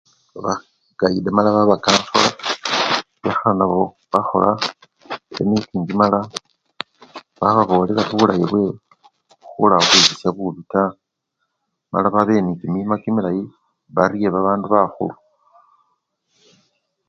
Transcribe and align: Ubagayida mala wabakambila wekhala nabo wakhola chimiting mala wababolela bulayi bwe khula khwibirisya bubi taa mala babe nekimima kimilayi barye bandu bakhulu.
Ubagayida 0.37 1.29
mala 1.35 1.49
wabakambila 1.57 2.21
wekhala 3.23 3.53
nabo 3.57 3.79
wakhola 4.11 4.49
chimiting 5.33 5.89
mala 5.99 6.19
wababolela 7.41 8.01
bulayi 8.19 8.45
bwe 8.51 8.63
khula 9.47 9.77
khwibirisya 9.83 10.29
bubi 10.35 10.61
taa 10.71 10.95
mala 11.91 12.07
babe 12.13 12.35
nekimima 12.41 12.95
kimilayi 13.01 13.43
barye 13.95 14.27
bandu 14.35 14.65
bakhulu. 14.73 15.15